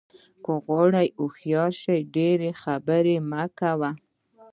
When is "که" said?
0.43-0.51